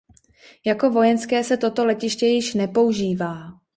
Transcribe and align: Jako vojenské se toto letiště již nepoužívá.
Jako 0.65 0.89
vojenské 0.89 1.43
se 1.43 1.57
toto 1.57 1.85
letiště 1.85 2.25
již 2.27 2.53
nepoužívá. 2.53 3.37